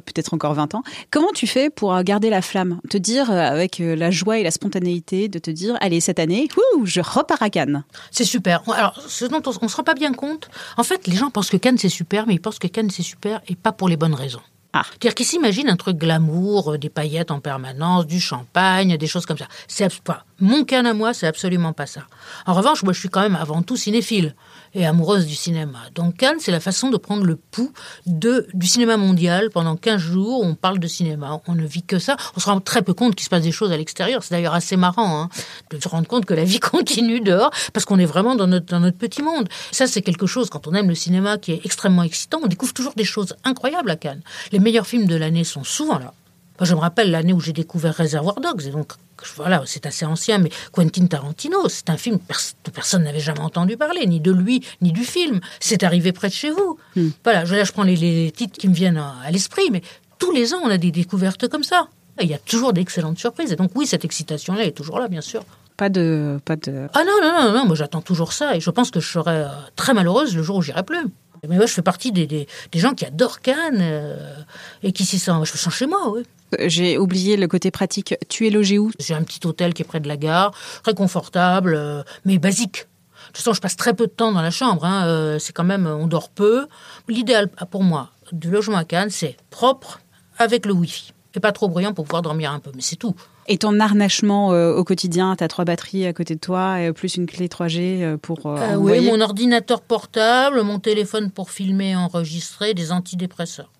peut-être 0.00 0.34
encore 0.34 0.54
20 0.54 0.74
ans. 0.74 0.82
Comment 1.10 1.32
tu 1.34 1.46
fais 1.46 1.70
pour 1.70 1.94
euh, 1.94 2.02
garder 2.02 2.30
la 2.30 2.42
flamme? 2.42 2.80
Te 2.88 2.96
dire, 2.96 3.30
euh, 3.30 3.34
avec 3.34 3.80
euh, 3.80 3.94
la 3.94 4.10
joie 4.10 4.38
et 4.38 4.42
la 4.42 4.50
spontanéité, 4.50 5.28
de 5.28 5.38
te 5.38 5.50
dire, 5.50 5.76
allez, 5.80 6.00
cette 6.00 6.18
année, 6.18 6.48
ouh, 6.76 6.86
je 6.86 7.00
repars 7.00 7.42
à 7.42 7.50
Cannes. 7.50 7.84
C'est 8.10 8.24
super. 8.24 8.62
Alors, 8.72 9.00
ce 9.06 9.24
dont 9.24 9.42
on 9.44 9.64
ne 9.64 9.68
se 9.68 9.76
rend 9.76 9.84
pas 9.84 9.94
bien 9.94 10.12
compte, 10.12 10.48
en 10.76 10.82
fait, 10.82 11.06
les 11.06 11.16
gens 11.16 11.30
pensent 11.30 11.50
que 11.50 11.56
Cannes 11.56 11.78
c'est 11.78 11.88
super, 11.88 12.26
mais 12.26 12.34
ils 12.34 12.40
pensent 12.40 12.58
que 12.58 12.68
Cannes 12.68 12.90
c'est 12.90 13.02
super 13.02 13.40
et 13.48 13.56
pas 13.56 13.72
pour 13.72 13.88
les 13.88 13.96
bonnes 13.96 14.14
raisons. 14.14 14.42
Ah. 14.74 14.84
C'est-à-dire 14.88 15.14
qu'ils 15.14 15.26
s'imaginent 15.26 15.68
un 15.68 15.76
truc 15.76 15.98
glamour, 15.98 16.72
euh, 16.72 16.78
des 16.78 16.88
paillettes 16.88 17.30
en 17.30 17.40
permanence, 17.40 18.06
du 18.06 18.20
champagne, 18.20 18.96
des 18.96 19.06
choses 19.06 19.26
comme 19.26 19.36
ça. 19.36 19.46
C'est 19.68 20.00
pas 20.00 20.24
mon 20.40 20.64
Cannes 20.64 20.86
à 20.86 20.94
moi, 20.94 21.12
c'est 21.12 21.26
absolument 21.26 21.72
pas 21.72 21.86
ça. 21.86 22.02
En 22.46 22.54
revanche, 22.54 22.82
moi, 22.82 22.92
je 22.92 22.98
suis 22.98 23.10
quand 23.10 23.20
même 23.20 23.36
avant 23.36 23.62
tout 23.62 23.76
cinéphile 23.76 24.34
et 24.74 24.86
amoureuse 24.86 25.26
du 25.26 25.34
cinéma. 25.34 25.78
Donc 25.94 26.16
Cannes, 26.16 26.38
c'est 26.38 26.50
la 26.50 26.60
façon 26.60 26.90
de 26.90 26.96
prendre 26.96 27.24
le 27.24 27.36
pouls 27.36 27.72
du 28.06 28.66
cinéma 28.66 28.96
mondial. 28.96 29.50
Pendant 29.50 29.76
15 29.76 30.00
jours, 30.00 30.42
on 30.42 30.54
parle 30.54 30.78
de 30.78 30.86
cinéma. 30.86 31.40
On 31.46 31.54
ne 31.54 31.66
vit 31.66 31.82
que 31.82 31.98
ça. 31.98 32.16
On 32.36 32.40
se 32.40 32.46
rend 32.46 32.60
très 32.60 32.82
peu 32.82 32.94
compte 32.94 33.14
qu'il 33.14 33.24
se 33.24 33.30
passe 33.30 33.42
des 33.42 33.52
choses 33.52 33.72
à 33.72 33.76
l'extérieur. 33.76 34.22
C'est 34.22 34.34
d'ailleurs 34.34 34.54
assez 34.54 34.76
marrant 34.76 35.22
hein, 35.22 35.28
de 35.70 35.80
se 35.80 35.88
rendre 35.88 36.06
compte 36.06 36.24
que 36.24 36.34
la 36.34 36.44
vie 36.44 36.60
continue 36.60 37.20
dehors 37.20 37.50
parce 37.72 37.84
qu'on 37.84 37.98
est 37.98 38.06
vraiment 38.06 38.34
dans 38.34 38.46
notre 38.46 38.98
petit 38.98 39.22
monde. 39.22 39.48
Ça, 39.70 39.86
c'est 39.86 40.02
quelque 40.02 40.26
chose, 40.26 40.50
quand 40.50 40.66
on 40.66 40.74
aime 40.74 40.88
le 40.88 40.94
cinéma, 40.94 41.38
qui 41.38 41.52
est 41.52 41.60
extrêmement 41.64 42.02
excitant. 42.02 42.40
On 42.42 42.46
découvre 42.46 42.72
toujours 42.72 42.94
des 42.94 43.04
choses 43.04 43.34
incroyables 43.44 43.90
à 43.90 43.96
Cannes. 43.96 44.22
Les 44.52 44.58
meilleurs 44.58 44.86
films 44.86 45.06
de 45.06 45.16
l'année 45.16 45.44
sont 45.44 45.64
souvent 45.64 45.98
là. 45.98 46.14
Je 46.60 46.74
me 46.74 46.80
rappelle 46.80 47.10
l'année 47.10 47.32
où 47.32 47.40
j'ai 47.40 47.52
découvert 47.52 47.96
Reservoir 47.96 48.40
Dogs, 48.40 48.66
et 48.66 48.70
donc 48.70 48.92
voilà, 49.36 49.62
c'est 49.66 49.86
assez 49.86 50.04
ancien, 50.04 50.38
mais 50.38 50.50
Quentin 50.72 51.06
Tarantino, 51.06 51.68
c'est 51.68 51.90
un 51.90 51.96
film 51.96 52.16
dont 52.18 52.72
personne 52.72 53.04
n'avait 53.04 53.20
jamais 53.20 53.40
entendu 53.40 53.76
parler, 53.76 54.06
ni 54.06 54.20
de 54.20 54.32
lui, 54.32 54.64
ni 54.80 54.92
du 54.92 55.04
film. 55.04 55.40
C'est 55.60 55.82
arrivé 55.82 56.12
près 56.12 56.28
de 56.28 56.34
chez 56.34 56.50
vous. 56.50 56.78
Voilà, 57.24 57.44
je, 57.44 57.54
là, 57.54 57.64
je 57.64 57.72
prends 57.72 57.84
les, 57.84 57.96
les 57.96 58.30
titres 58.32 58.58
qui 58.58 58.68
me 58.68 58.74
viennent 58.74 58.98
à, 58.98 59.14
à 59.24 59.30
l'esprit, 59.30 59.70
mais 59.70 59.82
tous 60.18 60.32
les 60.32 60.54
ans, 60.54 60.60
on 60.62 60.70
a 60.70 60.78
des 60.78 60.90
découvertes 60.90 61.48
comme 61.48 61.64
ça. 61.64 61.88
Et 62.20 62.24
il 62.24 62.30
y 62.30 62.34
a 62.34 62.38
toujours 62.38 62.72
d'excellentes 62.72 63.18
surprises. 63.18 63.52
Et 63.52 63.56
donc, 63.56 63.70
oui, 63.74 63.86
cette 63.86 64.04
excitation-là 64.04 64.64
est 64.64 64.72
toujours 64.76 64.98
là, 64.98 65.08
bien 65.08 65.22
sûr. 65.22 65.42
Pas 65.76 65.88
de, 65.88 66.38
pas 66.44 66.56
de. 66.56 66.86
Ah 66.92 67.02
non, 67.04 67.12
non, 67.22 67.44
non, 67.44 67.52
non, 67.58 67.66
moi 67.66 67.74
j'attends 67.74 68.02
toujours 68.02 68.34
ça 68.34 68.54
et 68.54 68.60
je 68.60 68.70
pense 68.70 68.90
que 68.90 69.00
je 69.00 69.08
serai 69.08 69.36
euh, 69.36 69.48
très 69.74 69.94
malheureuse 69.94 70.36
le 70.36 70.42
jour 70.42 70.56
où 70.56 70.62
j'irai 70.62 70.82
plus. 70.82 71.06
Mais 71.48 71.56
moi, 71.56 71.66
je 71.66 71.72
fais 71.72 71.82
partie 71.82 72.12
des, 72.12 72.26
des, 72.26 72.46
des 72.70 72.78
gens 72.78 72.94
qui 72.94 73.04
adorent 73.04 73.40
Cannes 73.40 73.80
euh, 73.80 74.36
et 74.82 74.92
qui 74.92 75.04
s'y 75.04 75.18
sentent. 75.18 75.44
Je 75.44 75.52
me 75.52 75.56
sens 75.56 75.74
chez 75.74 75.86
moi, 75.86 76.10
oui. 76.10 76.22
J'ai 76.60 76.98
oublié 76.98 77.36
le 77.36 77.48
côté 77.48 77.70
pratique. 77.70 78.14
Tu 78.28 78.46
es 78.46 78.50
logé 78.50 78.78
où? 78.78 78.92
J'ai 79.00 79.14
un 79.14 79.22
petit 79.22 79.44
hôtel 79.46 79.74
qui 79.74 79.82
est 79.82 79.84
près 79.86 80.00
de 80.00 80.06
la 80.06 80.16
gare, 80.16 80.52
très 80.82 80.94
confortable, 80.94 81.74
euh, 81.74 82.02
mais 82.24 82.38
basique. 82.38 82.86
De 83.22 83.26
toute 83.28 83.38
façon, 83.38 83.54
je 83.54 83.60
passe 83.60 83.76
très 83.76 83.94
peu 83.94 84.06
de 84.06 84.12
temps 84.12 84.30
dans 84.32 84.42
la 84.42 84.50
chambre. 84.50 84.84
hein, 84.84 85.06
euh, 85.06 85.38
c'est 85.38 85.52
quand 85.52 85.64
même, 85.64 85.86
on 85.86 86.06
dort 86.06 86.28
peu. 86.28 86.68
L'idéal 87.08 87.48
pour 87.70 87.82
moi 87.82 88.10
du 88.30 88.50
logement 88.50 88.76
à 88.76 88.84
Cannes, 88.84 89.10
c'est 89.10 89.36
propre 89.50 90.00
avec 90.38 90.64
le 90.64 90.72
Wi-Fi 90.72 91.12
et 91.34 91.40
pas 91.40 91.52
trop 91.52 91.68
bruyant 91.68 91.92
pour 91.94 92.04
pouvoir 92.04 92.22
dormir 92.22 92.52
un 92.52 92.58
peu. 92.58 92.70
Mais 92.74 92.82
c'est 92.82 92.96
tout. 92.96 93.14
Et 93.48 93.58
ton 93.58 93.80
harnachement 93.80 94.52
euh, 94.52 94.74
au 94.74 94.84
quotidien, 94.84 95.34
t'as 95.36 95.48
trois 95.48 95.64
batteries 95.64 96.06
à 96.06 96.12
côté 96.12 96.34
de 96.34 96.40
toi, 96.40 96.80
et 96.80 96.92
plus 96.92 97.16
une 97.16 97.26
clé 97.26 97.48
3G 97.48 98.02
euh, 98.02 98.16
pour 98.16 98.46
euh, 98.46 98.56
Euh, 98.56 98.74
oui, 98.76 99.00
mon 99.00 99.20
ordinateur 99.20 99.80
portable, 99.80 100.62
mon 100.62 100.78
téléphone 100.78 101.30
pour 101.30 101.50
filmer 101.50 101.90
et 101.90 101.96
enregistrer, 101.96 102.74
des 102.74 102.92
antidépresseurs. 102.92 103.70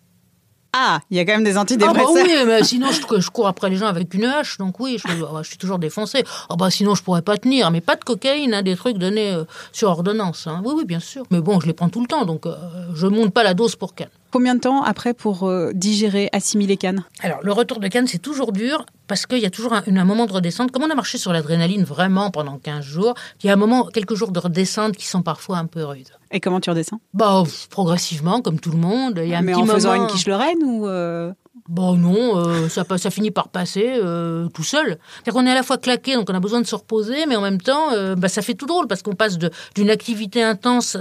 Ah, 0.74 1.00
il 1.10 1.18
y 1.18 1.20
a 1.20 1.26
quand 1.26 1.32
même 1.32 1.44
des 1.44 1.58
Ah 1.58 1.60
antidépresseurs. 1.60 2.14
bah 2.14 2.20
oui, 2.24 2.32
mais 2.46 2.64
sinon 2.64 2.88
je, 2.90 3.20
je 3.20 3.28
cours 3.30 3.46
après 3.46 3.68
les 3.68 3.76
gens 3.76 3.88
avec 3.88 4.14
une 4.14 4.24
hache, 4.24 4.56
donc 4.56 4.80
oui, 4.80 4.96
je, 4.98 5.06
je 5.42 5.46
suis 5.46 5.58
toujours 5.58 5.78
défoncé. 5.78 6.24
Ah 6.48 6.56
bah 6.56 6.70
sinon 6.70 6.94
je 6.94 7.02
pourrais 7.02 7.20
pas 7.20 7.36
tenir, 7.36 7.70
mais 7.70 7.82
pas 7.82 7.94
de 7.94 8.02
cocaïne, 8.02 8.54
hein, 8.54 8.62
des 8.62 8.74
trucs 8.74 8.96
donnés 8.96 9.32
euh, 9.34 9.44
sur 9.72 9.90
ordonnance. 9.90 10.46
hein. 10.46 10.62
Oui, 10.64 10.72
oui, 10.74 10.86
bien 10.86 10.98
sûr. 11.00 11.24
Mais 11.30 11.42
bon, 11.42 11.60
je 11.60 11.66
les 11.66 11.74
prends 11.74 11.90
tout 11.90 12.00
le 12.00 12.06
temps, 12.06 12.24
donc 12.24 12.46
euh, 12.46 12.54
je 12.94 13.06
monte 13.06 13.34
pas 13.34 13.42
la 13.42 13.52
dose 13.52 13.76
pour 13.76 13.94
Cannes. 13.94 14.08
Combien 14.32 14.54
de 14.54 14.60
temps 14.60 14.82
après 14.82 15.12
pour 15.12 15.46
euh, 15.46 15.72
digérer, 15.74 16.30
assimiler 16.32 16.78
Cannes? 16.78 17.04
Alors, 17.20 17.40
le 17.42 17.52
retour 17.52 17.80
de 17.80 17.88
Cannes, 17.88 18.06
c'est 18.06 18.18
toujours 18.18 18.52
dur 18.52 18.86
parce 19.06 19.26
qu'il 19.26 19.40
y 19.40 19.44
a 19.44 19.50
toujours 19.50 19.74
un, 19.74 19.82
un 19.86 20.04
moment 20.04 20.24
de 20.24 20.32
redescente. 20.32 20.70
Comme 20.72 20.84
on 20.84 20.90
a 20.90 20.94
marché 20.94 21.18
sur 21.18 21.34
l'adrénaline 21.34 21.84
vraiment 21.84 22.30
pendant 22.30 22.56
15 22.56 22.82
jours, 22.82 23.12
il 23.42 23.48
y 23.48 23.50
a 23.50 23.52
un 23.52 23.56
moment, 23.56 23.84
quelques 23.84 24.14
jours 24.14 24.32
de 24.32 24.38
redescente 24.38 24.96
qui 24.96 25.06
sont 25.06 25.20
parfois 25.20 25.58
un 25.58 25.66
peu 25.66 25.84
rudes. 25.84 26.08
Et 26.30 26.40
comment 26.40 26.60
tu 26.60 26.70
redescends? 26.70 26.98
Bah, 27.12 27.42
pff, 27.44 27.68
progressivement, 27.68 28.40
comme 28.40 28.58
tout 28.58 28.70
le 28.70 28.78
monde. 28.78 29.20
Il 29.22 29.28
y 29.28 29.34
a 29.34 29.38
un 29.38 29.42
Mais 29.42 29.52
petit 29.52 29.60
en 29.60 29.66
faisant 29.66 29.94
une 29.94 30.06
quiche 30.06 30.26
Lorraine 30.26 30.62
ou 30.64 30.86
euh, 30.86 31.30
Bon 31.68 31.96
non, 31.96 32.38
euh, 32.38 32.68
ça, 32.68 32.84
finit 33.10 33.30
par 33.30 33.48
passer 33.48 33.94
euh, 34.02 34.48
tout 34.48 34.64
seul. 34.64 34.98
C'est-à-dire 35.14 35.32
qu'on 35.32 35.46
est 35.46 35.50
à 35.52 35.54
la 35.54 35.62
fois 35.62 35.78
claqué, 35.78 36.14
donc 36.16 36.28
on 36.28 36.34
a 36.34 36.40
besoin 36.40 36.60
de 36.60 36.66
se 36.66 36.74
reposer, 36.74 37.24
mais 37.26 37.36
en 37.36 37.40
même 37.40 37.60
temps, 37.60 37.92
euh, 37.92 38.16
bah, 38.16 38.28
ça 38.28 38.42
fait 38.42 38.54
tout 38.54 38.66
drôle 38.66 38.88
parce 38.88 39.02
qu'on 39.02 39.14
passe 39.14 39.38
d'une 39.38 39.88
activité 39.90 40.42
intense, 40.42 40.96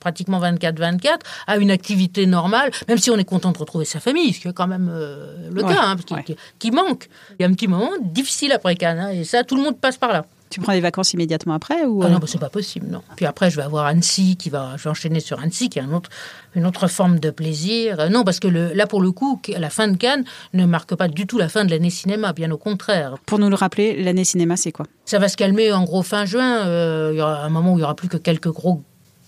pratiquement 0.00 0.40
24-24, 0.40 1.18
à 1.46 1.58
une 1.58 1.70
activité 1.70 2.24
normale, 2.26 2.70
même 2.88 2.98
si 2.98 3.10
on 3.10 3.18
est 3.18 3.24
content 3.24 3.52
de 3.52 3.58
retrouver 3.58 3.84
sa 3.84 4.00
famille, 4.00 4.32
ce 4.32 4.40
qui 4.40 4.48
est 4.48 4.52
quand 4.54 4.66
même 4.66 4.88
le 4.90 5.62
Ouais, 5.62 5.74
cas, 5.74 5.80
hein, 5.82 5.96
parce 5.96 6.04
qu'il- 6.06 6.16
ouais. 6.16 6.24
qui, 6.24 6.36
qui 6.58 6.70
manque. 6.70 7.08
Il 7.38 7.42
y 7.42 7.44
a 7.44 7.48
un 7.48 7.52
petit 7.52 7.68
moment 7.68 7.90
difficile 8.00 8.52
après 8.52 8.76
Cannes, 8.76 8.98
hein, 8.98 9.10
et 9.10 9.24
ça, 9.24 9.44
tout 9.44 9.56
le 9.56 9.62
monde 9.62 9.78
passe 9.78 9.98
par 9.98 10.12
là. 10.12 10.24
Tu 10.50 10.60
prends 10.60 10.72
des 10.72 10.80
vacances 10.80 11.12
immédiatement 11.14 11.54
après 11.54 11.84
ou 11.86 12.02
Ah 12.02 12.06
euh, 12.06 12.10
non, 12.10 12.18
bah, 12.18 12.26
c'est 12.26 12.38
pas 12.38 12.50
possible, 12.50 12.86
non. 12.88 13.02
Puis 13.16 13.24
après, 13.24 13.50
je 13.50 13.56
vais 13.56 13.62
avoir 13.62 13.86
Annecy 13.86 14.36
qui 14.36 14.50
va, 14.50 14.76
je 14.76 14.84
vais 14.84 14.90
enchaîner 14.90 15.20
sur 15.20 15.40
Annecy, 15.40 15.68
qui 15.70 15.78
est 15.78 15.82
un 15.82 15.92
autre, 15.92 16.10
une 16.54 16.66
autre 16.66 16.88
forme 16.88 17.20
de 17.20 17.30
plaisir. 17.30 18.00
Euh, 18.00 18.08
Non, 18.08 18.24
parce 18.24 18.40
que 18.40 18.48
le, 18.48 18.72
là, 18.74 18.86
pour 18.86 19.00
le 19.00 19.12
coup, 19.12 19.40
la 19.56 19.70
fin 19.70 19.88
de 19.88 19.96
Cannes 19.96 20.24
ne 20.52 20.66
marque 20.66 20.94
pas 20.96 21.08
du 21.08 21.26
tout 21.26 21.38
la 21.38 21.48
fin 21.48 21.64
de 21.64 21.70
l'année 21.70 21.90
cinéma, 21.90 22.32
bien 22.32 22.50
au 22.50 22.58
contraire. 22.58 23.14
Pour 23.26 23.38
nous 23.38 23.48
le 23.48 23.54
rappeler, 23.54 24.02
l'année 24.02 24.24
cinéma, 24.24 24.56
c'est 24.56 24.72
quoi? 24.72 24.86
Ça 25.04 25.18
va 25.18 25.28
se 25.28 25.36
calmer 25.36 25.72
en 25.72 25.84
gros 25.84 26.02
fin 26.02 26.24
juin. 26.24 26.66
Euh, 26.66 27.10
il 27.12 27.18
y 27.18 27.22
aura 27.22 27.42
un 27.44 27.48
moment 27.48 27.72
où 27.74 27.78
il 27.78 27.82
y 27.82 27.84
aura 27.84 27.94
plus 27.94 28.08
que 28.08 28.16
quelques 28.16 28.50
gros 28.50 28.82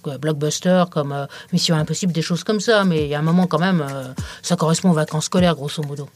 euh, 0.08 0.18
blockbusters 0.18 0.90
comme 0.90 1.12
euh, 1.12 1.26
Mission 1.52 1.76
Impossible, 1.76 2.12
des 2.12 2.22
choses 2.22 2.42
comme 2.44 2.60
ça. 2.60 2.84
Mais 2.84 3.04
il 3.04 3.08
y 3.08 3.14
a 3.14 3.18
un 3.18 3.22
moment 3.22 3.46
quand 3.46 3.60
même, 3.60 3.80
euh, 3.80 4.12
ça 4.42 4.56
correspond 4.56 4.90
aux 4.90 4.94
vacances 4.94 5.26
scolaires, 5.26 5.54
grosso 5.54 5.82
modo. 5.82 6.08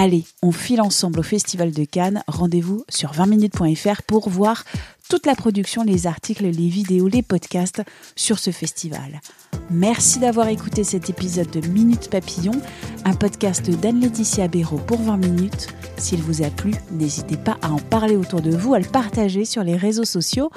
Allez, 0.00 0.26
on 0.42 0.52
file 0.52 0.80
ensemble 0.80 1.18
au 1.18 1.22
Festival 1.24 1.72
de 1.72 1.84
Cannes. 1.84 2.22
Rendez-vous 2.28 2.84
sur 2.88 3.10
20minutes.fr 3.10 4.02
pour 4.02 4.28
voir 4.28 4.62
toute 5.10 5.26
la 5.26 5.34
production, 5.34 5.82
les 5.82 6.06
articles, 6.06 6.44
les 6.44 6.68
vidéos, 6.68 7.08
les 7.08 7.24
podcasts 7.24 7.82
sur 8.14 8.38
ce 8.38 8.52
festival. 8.52 9.20
Merci 9.70 10.20
d'avoir 10.20 10.46
écouté 10.46 10.84
cet 10.84 11.10
épisode 11.10 11.50
de 11.50 11.66
Minute 11.66 12.10
Papillon, 12.10 12.52
un 13.04 13.14
podcast 13.14 13.68
d'Anne-Laetitia 13.68 14.46
Béraud 14.46 14.78
pour 14.78 15.02
20 15.02 15.16
minutes. 15.16 15.66
S'il 15.96 16.22
vous 16.22 16.44
a 16.44 16.50
plu, 16.50 16.74
n'hésitez 16.92 17.36
pas 17.36 17.56
à 17.60 17.72
en 17.72 17.80
parler 17.80 18.14
autour 18.14 18.40
de 18.40 18.54
vous, 18.54 18.74
à 18.74 18.78
le 18.78 18.86
partager 18.86 19.44
sur 19.44 19.64
les 19.64 19.74
réseaux 19.74 20.04
sociaux. 20.04 20.52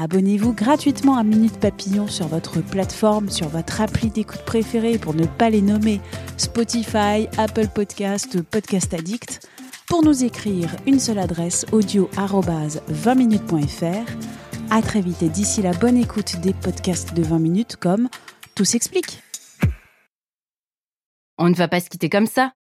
Abonnez-vous 0.00 0.52
gratuitement 0.52 1.16
à 1.16 1.24
Minute 1.24 1.58
Papillon 1.58 2.06
sur 2.06 2.28
votre 2.28 2.60
plateforme, 2.60 3.30
sur 3.30 3.48
votre 3.48 3.80
appli 3.80 4.10
d'écoute 4.10 4.42
préférée 4.42 4.96
pour 4.96 5.12
ne 5.12 5.26
pas 5.26 5.50
les 5.50 5.60
nommer 5.60 6.00
Spotify, 6.36 7.26
Apple 7.36 7.66
Podcast, 7.66 8.40
Podcast 8.42 8.94
Addict. 8.94 9.48
Pour 9.88 10.04
nous 10.04 10.22
écrire, 10.22 10.70
une 10.86 11.00
seule 11.00 11.18
adresse 11.18 11.66
audio 11.72 12.08
20minutes.fr. 12.14 14.08
À 14.70 14.82
très 14.82 15.00
vite 15.00 15.20
et 15.24 15.30
d'ici 15.30 15.62
la 15.62 15.72
bonne 15.72 15.96
écoute 15.96 16.36
des 16.42 16.54
podcasts 16.54 17.12
de 17.14 17.22
20 17.24 17.40
minutes 17.40 17.74
comme 17.74 18.08
Tout 18.54 18.64
s'explique. 18.64 19.20
On 21.38 21.48
ne 21.48 21.54
va 21.54 21.66
pas 21.66 21.80
se 21.80 21.88
quitter 21.88 22.08
comme 22.08 22.26
ça. 22.26 22.52